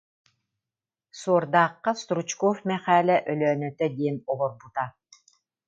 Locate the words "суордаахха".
1.19-1.91